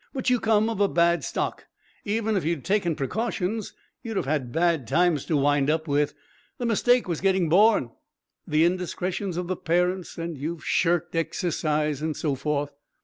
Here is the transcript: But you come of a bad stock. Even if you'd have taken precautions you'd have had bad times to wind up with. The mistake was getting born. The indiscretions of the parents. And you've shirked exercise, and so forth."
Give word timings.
But 0.15 0.31
you 0.31 0.39
come 0.39 0.67
of 0.67 0.79
a 0.81 0.87
bad 0.87 1.23
stock. 1.23 1.67
Even 2.05 2.35
if 2.35 2.43
you'd 2.43 2.55
have 2.57 2.63
taken 2.63 2.95
precautions 2.95 3.73
you'd 4.01 4.17
have 4.17 4.25
had 4.25 4.51
bad 4.51 4.87
times 4.87 5.25
to 5.25 5.37
wind 5.37 5.69
up 5.69 5.87
with. 5.87 6.15
The 6.57 6.65
mistake 6.65 7.07
was 7.07 7.21
getting 7.21 7.49
born. 7.49 7.91
The 8.47 8.65
indiscretions 8.65 9.37
of 9.37 9.45
the 9.45 9.55
parents. 9.55 10.17
And 10.17 10.35
you've 10.35 10.65
shirked 10.65 11.15
exercise, 11.15 12.01
and 12.01 12.17
so 12.17 12.33
forth." 12.33 12.71